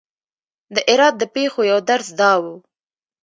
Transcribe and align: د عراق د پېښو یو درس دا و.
د 0.75 0.77
عراق 0.89 1.13
د 1.19 1.23
پېښو 1.35 1.61
یو 1.71 1.79
درس 1.89 2.07
دا 2.19 2.33
و. 2.41 2.45